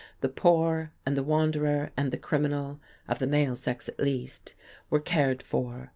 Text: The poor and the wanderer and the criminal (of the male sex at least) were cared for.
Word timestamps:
The 0.21 0.29
poor 0.29 0.93
and 1.05 1.15
the 1.15 1.21
wanderer 1.21 1.91
and 1.95 2.09
the 2.09 2.17
criminal 2.17 2.79
(of 3.07 3.19
the 3.19 3.27
male 3.27 3.55
sex 3.55 3.87
at 3.87 3.99
least) 3.99 4.55
were 4.89 4.99
cared 4.99 5.43
for. 5.43 5.89